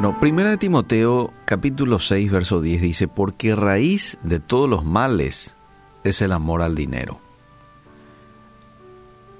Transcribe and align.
Bueno, 0.00 0.20
primera 0.20 0.50
de 0.50 0.58
Timoteo 0.58 1.34
capítulo 1.44 1.98
6 1.98 2.30
verso 2.30 2.60
10 2.60 2.82
dice, 2.82 3.08
porque 3.08 3.56
raíz 3.56 4.16
de 4.22 4.38
todos 4.38 4.70
los 4.70 4.84
males 4.84 5.56
es 6.04 6.22
el 6.22 6.30
amor 6.30 6.62
al 6.62 6.76
dinero. 6.76 7.18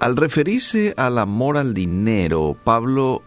Al 0.00 0.16
referirse 0.16 0.94
al 0.96 1.18
amor 1.18 1.58
al 1.58 1.74
dinero, 1.74 2.56
Pablo, 2.64 3.22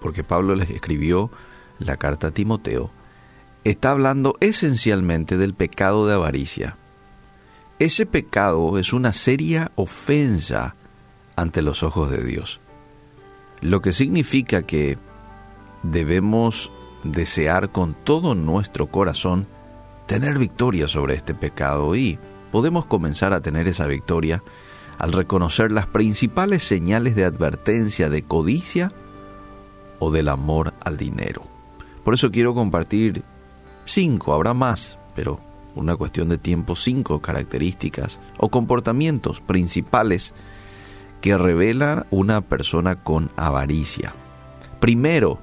porque 0.00 0.24
Pablo 0.24 0.56
les 0.56 0.68
escribió 0.68 1.30
la 1.78 1.96
carta 1.96 2.26
a 2.26 2.30
Timoteo, 2.32 2.90
está 3.62 3.92
hablando 3.92 4.34
esencialmente 4.40 5.36
del 5.36 5.54
pecado 5.54 6.08
de 6.08 6.14
avaricia. 6.14 6.76
Ese 7.78 8.04
pecado 8.04 8.80
es 8.80 8.92
una 8.92 9.12
seria 9.12 9.70
ofensa 9.76 10.74
ante 11.36 11.62
los 11.62 11.84
ojos 11.84 12.10
de 12.10 12.24
Dios, 12.24 12.58
lo 13.60 13.80
que 13.80 13.92
significa 13.92 14.62
que 14.62 14.98
debemos 15.84 16.72
desear 17.04 17.70
con 17.70 17.94
todo 17.94 18.34
nuestro 18.34 18.86
corazón 18.88 19.46
tener 20.06 20.38
victoria 20.38 20.88
sobre 20.88 21.14
este 21.14 21.34
pecado 21.34 21.94
y 21.94 22.18
podemos 22.50 22.86
comenzar 22.86 23.32
a 23.32 23.40
tener 23.40 23.68
esa 23.68 23.86
victoria 23.86 24.42
al 24.98 25.12
reconocer 25.12 25.72
las 25.72 25.86
principales 25.86 26.62
señales 26.62 27.14
de 27.14 27.24
advertencia 27.24 28.08
de 28.08 28.22
codicia 28.22 28.92
o 29.98 30.10
del 30.10 30.28
amor 30.28 30.72
al 30.80 30.96
dinero. 30.96 31.42
Por 32.04 32.14
eso 32.14 32.30
quiero 32.30 32.54
compartir 32.54 33.22
cinco, 33.84 34.32
habrá 34.32 34.54
más, 34.54 34.98
pero 35.14 35.40
una 35.74 35.96
cuestión 35.96 36.28
de 36.28 36.38
tiempo, 36.38 36.76
cinco 36.76 37.20
características 37.20 38.20
o 38.38 38.48
comportamientos 38.48 39.40
principales 39.40 40.32
que 41.20 41.36
revelan 41.36 42.06
una 42.10 42.42
persona 42.42 42.96
con 42.96 43.30
avaricia. 43.36 44.14
Primero, 44.80 45.40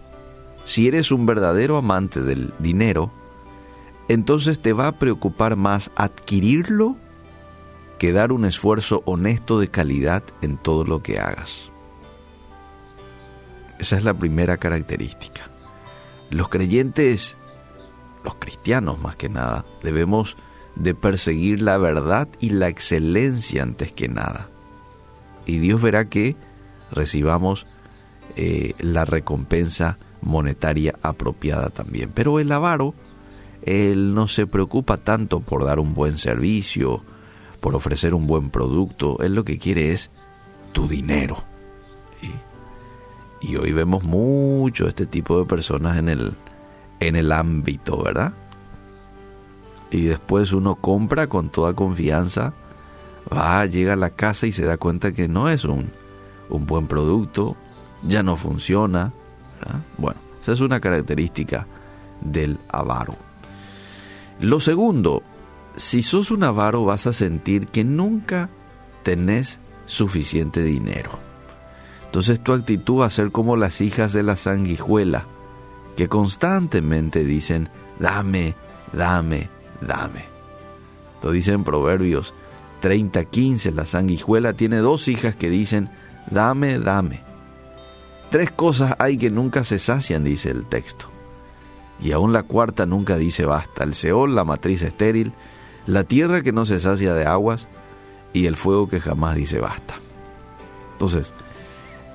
si 0.64 0.88
eres 0.88 1.12
un 1.12 1.26
verdadero 1.26 1.78
amante 1.78 2.22
del 2.22 2.54
dinero, 2.60 3.12
entonces 4.08 4.62
te 4.62 4.74
va 4.74 4.88
a 4.88 5.00
preocupar 5.00 5.56
más 5.56 5.92
adquirirlo 5.96 6.98
que 7.98 8.12
dar 8.12 8.32
un 8.32 8.46
esfuerzo 8.46 9.04
honesto 9.06 9.60
de 9.60 9.68
calidad 9.68 10.24
en 10.42 10.58
todo 10.58 10.84
lo 10.86 11.02
que 11.04 11.20
hagas. 11.20 11.72
Esa 13.80 13.96
es 13.96 14.04
la 14.04 14.14
primera 14.14 14.58
característica. 14.58 15.50
Los 16.30 16.50
creyentes, 16.50 17.38
los 18.24 18.36
cristianos 18.36 19.00
más 19.00 19.16
que 19.16 19.30
nada, 19.30 19.66
debemos 19.84 20.38
de 20.76 20.96
perseguir 20.96 21.62
la 21.62 21.78
verdad 21.78 22.28
y 22.40 22.52
la 22.52 22.68
excelencia 22.68 23.64
antes 23.64 23.92
que 23.92 24.08
nada. 24.08 24.50
Y 25.46 25.60
Dios 25.60 25.82
verá 25.82 26.10
que 26.10 26.36
recibamos 26.92 27.66
eh, 28.36 28.74
la 28.80 29.06
recompensa 29.06 29.98
monetaria 30.22 30.96
apropiada 31.02 31.70
también. 31.70 32.12
Pero 32.14 32.40
el 32.40 32.52
avaro, 32.52 32.94
él 33.64 34.14
no 34.14 34.28
se 34.28 34.48
preocupa 34.48 34.98
tanto 34.98 35.40
por 35.40 35.66
dar 35.66 35.80
un 35.80 35.94
buen 35.94 36.18
servicio, 36.18 37.04
por 37.60 37.76
ofrecer 37.76 38.14
un 38.14 38.28
buen 38.28 38.50
producto, 38.50 39.18
él 39.22 39.36
lo 39.36 39.44
que 39.44 39.60
quiere 39.60 39.92
es 39.92 40.10
tu 40.74 40.88
dinero. 40.88 41.38
Y 43.42 43.56
hoy 43.56 43.72
vemos 43.72 44.04
mucho 44.04 44.88
este 44.88 45.08
tipo 45.08 45.40
de 45.40 45.46
personas 45.46 45.98
en 45.98 46.10
el, 46.10 46.34
en 47.00 47.16
el 47.16 47.32
ámbito, 47.32 48.04
¿verdad? 48.04 48.34
Y 49.90 50.04
después 50.04 50.54
uno 50.54 50.76
compra 50.76 51.28
con 51.28 51.50
toda 51.50 51.74
confianza, 51.74 52.54
va, 53.32 53.66
llega 53.66 53.94
a 53.94 53.98
la 53.98 54.12
casa 54.12 54.46
y 54.46 54.52
se 54.52 54.64
da 54.64 54.78
cuenta 54.78 55.12
que 55.12 55.28
no 55.28 55.50
es 55.50 55.66
un, 55.66 55.92
un 56.50 56.68
buen 56.68 56.86
producto, 56.86 57.58
ya 58.04 58.22
no 58.22 58.36
funciona, 58.36 59.12
bueno, 59.98 60.20
esa 60.42 60.54
es 60.54 60.62
una 60.62 60.80
característica 60.80 61.68
del 62.22 62.60
avaro. 62.70 63.16
Lo 64.40 64.60
segundo, 64.60 65.24
si 65.76 66.02
sos 66.02 66.32
un 66.32 66.44
avaro 66.44 66.86
vas 66.86 67.08
a 67.08 67.14
sentir 67.14 67.68
que 67.68 67.84
nunca 67.84 68.50
tenés 69.04 69.60
suficiente 69.86 70.64
dinero. 70.64 71.12
Entonces 72.06 72.42
tu 72.42 72.54
actitud 72.54 73.02
va 73.02 73.06
a 73.06 73.12
ser 73.12 73.32
como 73.32 73.56
las 73.56 73.82
hijas 73.82 74.14
de 74.14 74.24
la 74.24 74.36
sanguijuela, 74.36 75.26
que 75.96 76.08
constantemente 76.08 77.24
dicen, 77.24 77.70
dame, 78.00 78.56
dame, 78.94 79.50
dame. 79.82 80.26
Lo 81.24 81.32
dicen 81.32 81.64
Proverbios 81.64 82.34
30, 82.82 83.26
15, 83.26 83.72
la 83.72 83.86
sanguijuela 83.86 84.54
tiene 84.54 84.78
dos 84.78 85.08
hijas 85.08 85.36
que 85.36 85.50
dicen, 85.50 85.90
dame, 86.30 86.80
dame. 86.80 87.24
Tres 88.32 88.50
cosas 88.50 88.96
hay 88.98 89.18
que 89.18 89.30
nunca 89.30 89.66
se 89.66 89.78
sacian, 89.78 90.24
dice 90.24 90.50
el 90.50 90.66
texto. 90.66 91.08
Y 92.02 92.14
aún 92.14 92.32
la 92.32 92.44
cuarta 92.44 92.86
nunca 92.86 93.18
dice 93.18 93.46
basta. 93.46 93.84
El 93.84 93.94
Seol, 93.94 94.34
la 94.36 94.46
matriz 94.46 94.82
estéril, 94.84 95.34
la 95.86 96.06
tierra 96.06 96.42
que 96.42 96.54
no 96.54 96.66
se 96.66 96.80
sacia 96.80 97.14
de 97.14 97.26
aguas 97.26 97.68
y 98.32 98.46
el 98.46 98.56
fuego 98.56 98.88
que 98.88 99.02
jamás 99.02 99.36
dice 99.36 99.60
basta. 99.60 99.96
Entonces, 100.94 101.34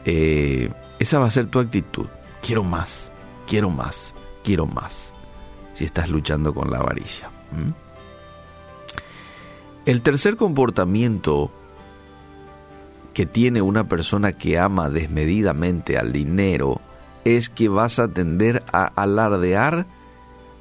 eh, 0.06 0.72
esa 0.98 1.18
va 1.18 1.26
a 1.26 1.30
ser 1.30 1.46
tu 1.46 1.58
actitud. 1.58 2.06
Quiero 2.40 2.64
más, 2.64 3.12
quiero 3.46 3.68
más, 3.68 4.14
quiero 4.42 4.66
más. 4.66 5.12
Si 5.74 5.84
estás 5.84 6.08
luchando 6.08 6.54
con 6.54 6.70
la 6.70 6.78
avaricia. 6.78 7.30
El 9.84 10.00
tercer 10.00 10.36
comportamiento 10.36 11.52
que 13.16 13.24
tiene 13.24 13.62
una 13.62 13.88
persona 13.88 14.32
que 14.32 14.58
ama 14.58 14.90
desmedidamente 14.90 15.96
al 15.96 16.12
dinero 16.12 16.82
es 17.24 17.48
que 17.48 17.70
vas 17.70 17.98
a 17.98 18.08
tender 18.08 18.62
a 18.74 18.84
alardear 18.84 19.86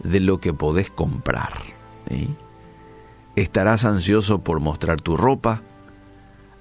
de 0.02 0.22
lo 0.22 0.40
que 0.40 0.54
podés 0.54 0.90
comprar. 0.90 1.52
Estarás 3.36 3.84
ansioso 3.84 4.40
por 4.40 4.62
mostrar 4.62 5.02
tu 5.02 5.18
ropa, 5.18 5.64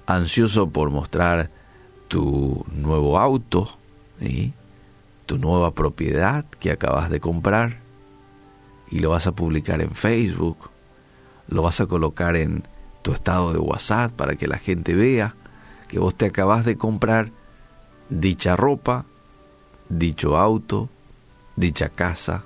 ansioso 0.05 0.69
por 0.69 0.89
mostrar 0.91 1.49
tu 2.09 2.65
nuevo 2.73 3.17
auto, 3.17 3.79
tu 5.25 5.37
nueva 5.37 5.73
propiedad 5.73 6.43
que 6.59 6.71
acabas 6.71 7.09
de 7.09 7.21
comprar 7.21 7.79
y 8.91 8.99
lo 8.99 9.11
vas 9.11 9.27
a 9.27 9.31
publicar 9.31 9.79
en 9.79 9.91
Facebook, 9.91 10.57
lo 11.47 11.61
vas 11.61 11.79
a 11.79 11.85
colocar 11.85 12.35
en 12.35 12.67
tu 13.01 13.13
estado 13.13 13.53
de 13.53 13.59
WhatsApp 13.59 14.11
para 14.11 14.35
que 14.35 14.49
la 14.49 14.57
gente 14.57 14.93
vea 14.93 15.35
que 15.87 15.99
vos 15.99 16.15
te 16.15 16.25
acabas 16.25 16.65
de 16.65 16.77
comprar 16.77 17.31
dicha 18.09 18.55
ropa, 18.55 19.05
dicho 19.89 20.37
auto, 20.37 20.89
dicha 21.55 21.89
casa, 21.89 22.43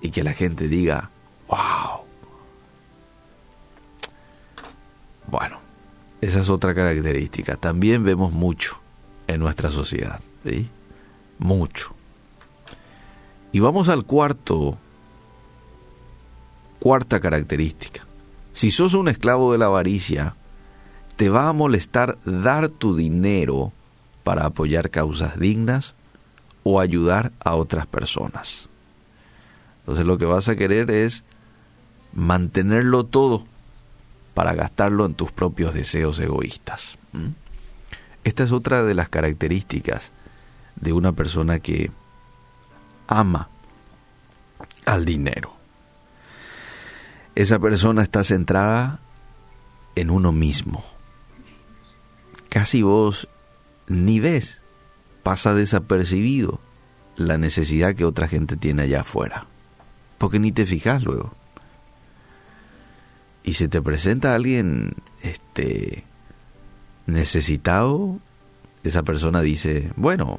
y 0.00 0.10
que 0.10 0.24
la 0.24 0.34
gente 0.34 0.68
diga, 0.68 1.10
wow. 1.48 2.02
Bueno, 5.28 5.58
esa 6.20 6.40
es 6.40 6.50
otra 6.50 6.74
característica. 6.74 7.56
También 7.56 8.04
vemos 8.04 8.32
mucho 8.32 8.78
en 9.26 9.40
nuestra 9.40 9.70
sociedad. 9.70 10.20
Mucho. 11.38 11.94
Y 13.52 13.60
vamos 13.60 13.88
al 13.88 14.04
cuarto, 14.04 14.76
cuarta 16.80 17.20
característica. 17.20 18.06
Si 18.52 18.70
sos 18.70 18.94
un 18.94 19.08
esclavo 19.08 19.52
de 19.52 19.58
la 19.58 19.66
avaricia, 19.66 20.36
te 21.16 21.28
va 21.28 21.48
a 21.48 21.52
molestar 21.52 22.18
dar 22.24 22.68
tu 22.68 22.96
dinero 22.96 23.72
para 24.24 24.46
apoyar 24.46 24.90
causas 24.90 25.38
dignas 25.38 25.94
o 26.62 26.80
ayudar 26.80 27.32
a 27.40 27.54
otras 27.54 27.86
personas. 27.86 28.68
Entonces 29.80 30.06
lo 30.06 30.18
que 30.18 30.26
vas 30.26 30.48
a 30.48 30.56
querer 30.56 30.90
es 30.90 31.24
mantenerlo 32.12 33.04
todo 33.04 33.44
para 34.34 34.54
gastarlo 34.54 35.06
en 35.06 35.14
tus 35.14 35.32
propios 35.32 35.74
deseos 35.74 36.18
egoístas. 36.20 36.96
Esta 38.24 38.44
es 38.44 38.52
otra 38.52 38.84
de 38.84 38.94
las 38.94 39.08
características 39.08 40.12
de 40.76 40.92
una 40.92 41.12
persona 41.12 41.58
que 41.58 41.90
ama 43.08 43.48
al 44.86 45.04
dinero. 45.04 45.52
Esa 47.34 47.58
persona 47.58 48.02
está 48.02 48.24
centrada 48.24 49.00
en 49.94 50.10
uno 50.10 50.32
mismo 50.32 50.84
casi 52.52 52.82
vos 52.82 53.28
ni 53.88 54.20
ves, 54.20 54.60
pasa 55.22 55.54
desapercibido 55.54 56.60
la 57.16 57.38
necesidad 57.38 57.94
que 57.94 58.04
otra 58.04 58.28
gente 58.28 58.58
tiene 58.58 58.82
allá 58.82 59.00
afuera, 59.00 59.46
porque 60.18 60.38
ni 60.38 60.52
te 60.52 60.66
fijas 60.66 61.02
luego. 61.02 61.32
Y 63.42 63.54
si 63.54 63.68
te 63.68 63.80
presenta 63.80 64.34
alguien 64.34 64.92
este 65.22 66.04
necesitado, 67.06 68.18
esa 68.84 69.02
persona 69.02 69.40
dice, 69.40 69.90
bueno, 69.96 70.38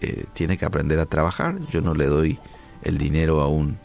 eh, 0.00 0.24
tiene 0.32 0.56
que 0.56 0.64
aprender 0.64 0.98
a 0.98 1.04
trabajar, 1.04 1.58
yo 1.70 1.82
no 1.82 1.92
le 1.92 2.06
doy 2.06 2.38
el 2.82 2.96
dinero 2.96 3.42
a 3.42 3.48
un 3.48 3.76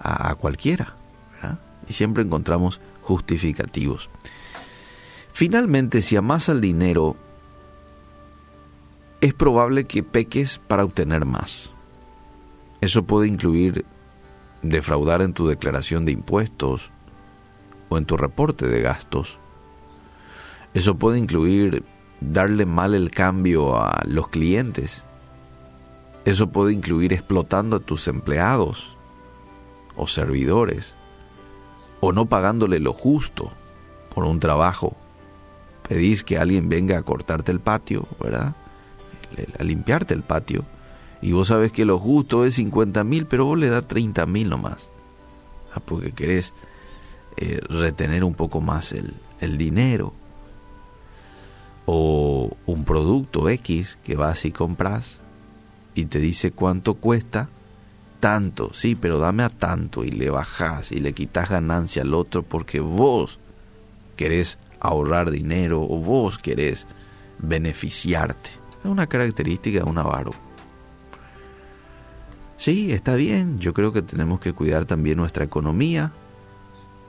a, 0.00 0.34
cualquiera, 0.34 0.96
y 1.88 1.92
siempre 1.92 2.24
encontramos 2.24 2.80
justificativos. 3.00 4.10
Finalmente, 5.42 6.02
si 6.02 6.14
amas 6.14 6.48
al 6.48 6.60
dinero, 6.60 7.16
es 9.20 9.34
probable 9.34 9.86
que 9.86 10.04
peques 10.04 10.60
para 10.68 10.84
obtener 10.84 11.24
más. 11.24 11.72
Eso 12.80 13.02
puede 13.02 13.26
incluir 13.26 13.84
defraudar 14.62 15.20
en 15.20 15.32
tu 15.32 15.48
declaración 15.48 16.04
de 16.04 16.12
impuestos 16.12 16.92
o 17.88 17.98
en 17.98 18.04
tu 18.04 18.16
reporte 18.16 18.68
de 18.68 18.82
gastos. 18.82 19.40
Eso 20.74 20.94
puede 20.96 21.18
incluir 21.18 21.82
darle 22.20 22.64
mal 22.64 22.94
el 22.94 23.10
cambio 23.10 23.76
a 23.82 24.00
los 24.06 24.28
clientes. 24.28 25.04
Eso 26.24 26.52
puede 26.52 26.72
incluir 26.72 27.12
explotando 27.12 27.74
a 27.74 27.80
tus 27.80 28.06
empleados 28.06 28.96
o 29.96 30.06
servidores 30.06 30.94
o 31.98 32.12
no 32.12 32.26
pagándole 32.26 32.78
lo 32.78 32.92
justo 32.92 33.50
por 34.14 34.22
un 34.22 34.38
trabajo. 34.38 35.01
Pedís 35.92 36.24
que 36.24 36.38
alguien 36.38 36.70
venga 36.70 36.96
a 36.96 37.02
cortarte 37.02 37.52
el 37.52 37.60
patio, 37.60 38.08
¿verdad? 38.18 38.54
A 39.58 39.62
limpiarte 39.62 40.14
el 40.14 40.22
patio. 40.22 40.64
Y 41.20 41.32
vos 41.32 41.48
sabes 41.48 41.70
que 41.70 41.84
lo 41.84 41.98
justo 41.98 42.46
es 42.46 42.54
50 42.54 43.04
mil, 43.04 43.26
pero 43.26 43.44
vos 43.44 43.58
le 43.58 43.68
das 43.68 43.86
30 43.86 44.24
mil 44.24 44.48
nomás. 44.48 44.88
Ah, 45.74 45.80
porque 45.84 46.12
querés 46.12 46.54
eh, 47.36 47.60
retener 47.68 48.24
un 48.24 48.32
poco 48.32 48.62
más 48.62 48.92
el, 48.92 49.12
el 49.40 49.58
dinero. 49.58 50.14
O 51.84 52.56
un 52.64 52.84
producto 52.84 53.50
X 53.50 53.98
que 54.02 54.16
vas 54.16 54.46
y 54.46 54.50
compras 54.50 55.18
y 55.94 56.06
te 56.06 56.20
dice 56.20 56.52
cuánto 56.52 56.94
cuesta 56.94 57.50
tanto, 58.18 58.72
sí, 58.72 58.94
pero 58.94 59.18
dame 59.18 59.42
a 59.42 59.50
tanto 59.50 60.04
y 60.04 60.10
le 60.10 60.30
bajas 60.30 60.90
y 60.90 61.00
le 61.00 61.12
quitas 61.12 61.50
ganancia 61.50 62.00
al 62.02 62.14
otro 62.14 62.42
porque 62.42 62.80
vos 62.80 63.40
querés 64.16 64.58
ahorrar 64.82 65.30
dinero 65.30 65.80
o 65.82 65.98
vos 65.98 66.38
querés 66.38 66.86
beneficiarte. 67.38 68.50
Es 68.84 68.90
una 68.90 69.06
característica 69.06 69.78
de 69.82 69.90
un 69.90 69.98
avaro. 69.98 70.30
Sí, 72.56 72.92
está 72.92 73.14
bien, 73.14 73.58
yo 73.58 73.74
creo 73.74 73.92
que 73.92 74.02
tenemos 74.02 74.40
que 74.40 74.52
cuidar 74.52 74.84
también 74.84 75.16
nuestra 75.18 75.44
economía. 75.44 76.12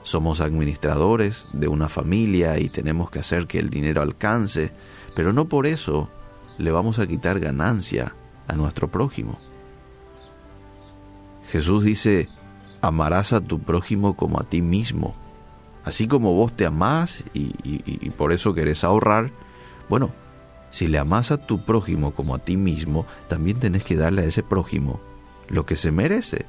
Somos 0.02 0.40
administradores 0.40 1.46
de 1.52 1.68
una 1.68 1.88
familia 1.88 2.58
y 2.58 2.68
tenemos 2.68 3.10
que 3.10 3.20
hacer 3.20 3.46
que 3.46 3.58
el 3.58 3.70
dinero 3.70 4.02
alcance, 4.02 4.72
pero 5.14 5.32
no 5.32 5.48
por 5.48 5.66
eso 5.66 6.08
le 6.58 6.70
vamos 6.70 6.98
a 6.98 7.06
quitar 7.06 7.40
ganancia 7.40 8.14
a 8.46 8.54
nuestro 8.54 8.88
prójimo. 8.88 9.38
Jesús 11.50 11.84
dice, 11.84 12.28
amarás 12.80 13.32
a 13.32 13.40
tu 13.40 13.60
prójimo 13.60 14.16
como 14.16 14.40
a 14.40 14.44
ti 14.44 14.60
mismo. 14.62 15.14
Así 15.84 16.08
como 16.08 16.32
vos 16.32 16.52
te 16.56 16.64
amás 16.64 17.24
y, 17.34 18.10
por 18.10 18.32
eso 18.32 18.54
querés 18.54 18.84
ahorrar, 18.84 19.30
bueno, 19.88 20.12
si 20.70 20.86
le 20.88 20.98
amás 20.98 21.30
a 21.30 21.46
tu 21.46 21.64
prójimo 21.64 22.14
como 22.14 22.34
a 22.34 22.38
ti 22.38 22.56
mismo, 22.56 23.06
también 23.28 23.60
tenés 23.60 23.84
que 23.84 23.96
darle 23.96 24.22
a 24.22 24.26
ese 24.26 24.42
prójimo 24.42 25.00
lo 25.48 25.66
que 25.66 25.76
se 25.76 25.92
merece, 25.92 26.46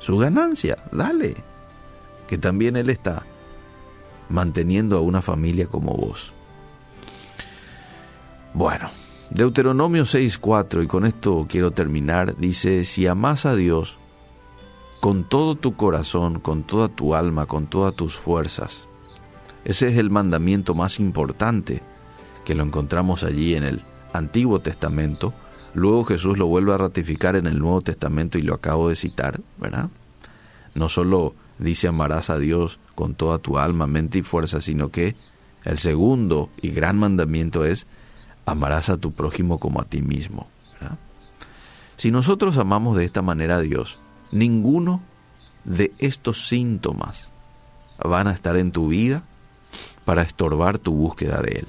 su 0.00 0.18
ganancia, 0.18 0.78
dale, 0.90 1.36
que 2.26 2.38
también 2.38 2.76
Él 2.76 2.90
está 2.90 3.24
manteniendo 4.28 4.98
a 4.98 5.00
una 5.00 5.22
familia 5.22 5.68
como 5.68 5.94
vos. 5.94 6.32
Bueno, 8.52 8.90
Deuteronomio 9.30 10.02
6.4, 10.02 10.82
y 10.82 10.86
con 10.88 11.06
esto 11.06 11.46
quiero 11.48 11.70
terminar, 11.70 12.36
dice, 12.36 12.84
si 12.84 13.06
amás 13.06 13.46
a 13.46 13.54
Dios, 13.54 13.99
con 15.00 15.24
todo 15.24 15.54
tu 15.54 15.76
corazón, 15.76 16.40
con 16.40 16.62
toda 16.62 16.88
tu 16.88 17.14
alma, 17.14 17.46
con 17.46 17.66
todas 17.66 17.94
tus 17.94 18.16
fuerzas. 18.16 18.86
Ese 19.64 19.88
es 19.88 19.98
el 19.98 20.10
mandamiento 20.10 20.74
más 20.74 21.00
importante 21.00 21.82
que 22.44 22.54
lo 22.54 22.62
encontramos 22.62 23.24
allí 23.24 23.54
en 23.54 23.64
el 23.64 23.82
Antiguo 24.12 24.60
Testamento. 24.60 25.32
Luego 25.74 26.04
Jesús 26.04 26.36
lo 26.38 26.46
vuelve 26.46 26.74
a 26.74 26.78
ratificar 26.78 27.36
en 27.36 27.46
el 27.46 27.58
Nuevo 27.58 27.80
Testamento 27.80 28.38
y 28.38 28.42
lo 28.42 28.54
acabo 28.54 28.88
de 28.88 28.96
citar, 28.96 29.40
¿verdad? 29.58 29.88
No 30.74 30.88
solo 30.88 31.34
dice 31.58 31.88
amarás 31.88 32.30
a 32.30 32.38
Dios 32.38 32.78
con 32.94 33.14
toda 33.14 33.38
tu 33.38 33.58
alma, 33.58 33.86
mente 33.86 34.18
y 34.18 34.22
fuerza, 34.22 34.60
sino 34.60 34.90
que 34.90 35.16
el 35.64 35.78
segundo 35.78 36.50
y 36.60 36.70
gran 36.70 36.98
mandamiento 36.98 37.64
es 37.64 37.86
amarás 38.46 38.90
a 38.90 38.96
tu 38.96 39.12
prójimo 39.12 39.58
como 39.58 39.80
a 39.80 39.84
ti 39.84 40.02
mismo. 40.02 40.48
Si 41.96 42.10
nosotros 42.10 42.56
amamos 42.56 42.96
de 42.96 43.04
esta 43.04 43.20
manera 43.20 43.56
a 43.56 43.60
Dios, 43.60 43.98
ninguno 44.32 45.00
de 45.64 45.92
estos 45.98 46.48
síntomas 46.48 47.30
van 48.02 48.28
a 48.28 48.32
estar 48.32 48.56
en 48.56 48.72
tu 48.72 48.88
vida 48.88 49.24
para 50.04 50.22
estorbar 50.22 50.78
tu 50.78 50.92
búsqueda 50.92 51.40
de 51.42 51.60
Él. 51.60 51.66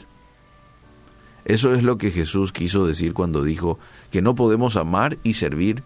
Eso 1.46 1.74
es 1.74 1.84
lo 1.84 1.98
que 1.98 2.12
Jesús 2.12 2.52
quiso 2.52 2.86
decir 2.86 3.14
cuando 3.14 3.44
dijo 3.44 3.80
que 4.12 4.22
no 4.22 4.36
podemos 4.36 4.76
amar 4.76 5.18
y 5.24 5.34
servir 5.34 5.84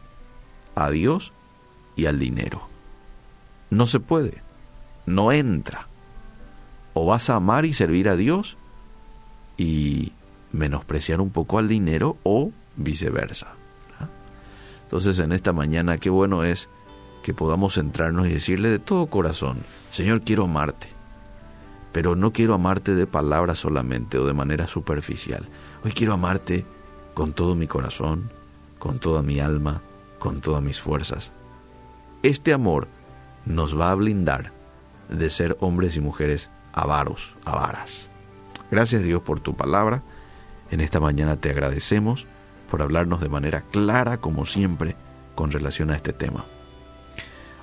a 0.76 0.90
Dios 0.90 1.32
y 1.96 2.06
al 2.06 2.20
dinero. 2.20 2.68
No 3.70 3.88
se 3.88 4.00
puede, 4.00 4.42
no 5.06 5.32
entra. 5.32 5.88
O 6.94 7.06
vas 7.06 7.30
a 7.30 7.36
amar 7.36 7.66
y 7.66 7.74
servir 7.74 8.10
a 8.10 8.16
Dios 8.16 8.58
y 9.58 10.12
menospreciar 10.52 11.22
un 11.22 11.30
poco 11.30 11.58
al 11.58 11.68
dinero 11.68 12.18
o 12.24 12.52
viceversa. 12.76 13.56
Entonces 14.96 15.20
en 15.20 15.34
esta 15.34 15.52
mañana 15.52 15.98
qué 15.98 16.10
bueno 16.10 16.46
es 16.46 16.70
que 17.22 17.34
podamos 17.34 17.74
centrarnos 17.74 18.28
y 18.28 18.34
decirle 18.34 18.70
de 18.70 18.80
todo 18.80 19.08
corazón, 19.08 19.58
Señor, 19.92 20.22
quiero 20.22 20.46
amarte, 20.46 20.88
pero 21.92 22.16
no 22.16 22.32
quiero 22.32 22.54
amarte 22.54 22.96
de 22.96 23.06
palabras 23.06 23.60
solamente 23.60 24.18
o 24.18 24.26
de 24.26 24.34
manera 24.34 24.70
superficial. 24.70 25.50
Hoy 25.84 25.92
quiero 25.92 26.14
amarte 26.14 26.66
con 27.14 27.34
todo 27.34 27.56
mi 27.56 27.68
corazón, 27.68 28.32
con 28.80 29.00
toda 29.00 29.22
mi 29.22 29.42
alma, 29.42 29.82
con 30.18 30.40
todas 30.40 30.64
mis 30.64 30.80
fuerzas. 30.80 31.34
Este 32.24 32.54
amor 32.54 32.88
nos 33.46 33.78
va 33.78 33.92
a 33.92 33.96
blindar 33.96 34.54
de 35.10 35.30
ser 35.30 35.58
hombres 35.60 35.98
y 35.98 36.00
mujeres 36.00 36.50
avaros, 36.72 37.36
avaras. 37.44 38.10
Gracias 38.72 39.04
Dios 39.04 39.22
por 39.24 39.42
tu 39.42 39.58
palabra. 39.58 40.04
En 40.72 40.80
esta 40.80 41.02
mañana 41.02 41.36
te 41.36 41.50
agradecemos 41.50 42.28
por 42.76 42.82
hablarnos 42.82 43.22
de 43.22 43.30
manera 43.30 43.62
clara, 43.62 44.20
como 44.20 44.46
siempre, 44.46 44.98
con 45.34 45.50
relación 45.50 45.92
a 45.92 45.96
este 45.96 46.12
tema. 46.12 46.44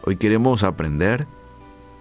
Hoy 0.06 0.16
queremos 0.16 0.62
aprender 0.62 1.26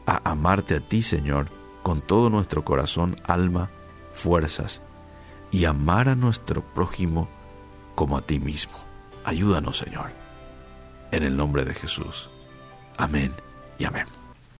a 0.06 0.32
amarte 0.32 0.76
a 0.76 0.80
ti, 0.80 1.02
Señor, 1.02 1.50
con 1.84 2.00
todo 2.00 2.30
nuestro 2.30 2.64
corazón, 2.64 3.18
alma, 3.26 3.70
fuerzas, 4.14 4.82
y 5.52 5.66
amar 5.66 6.08
a 6.08 6.16
nuestro 6.16 6.62
prójimo 6.62 7.28
como 7.96 8.18
a 8.18 8.22
ti 8.22 8.40
mismo. 8.40 8.78
Ayúdanos, 9.26 9.80
Señor. 9.80 10.14
En 11.12 11.24
el 11.24 11.36
nombre 11.36 11.66
de 11.66 11.74
Jesús. 11.74 12.30
Amén 12.96 13.34
y 13.78 13.84
amén. 13.84 14.21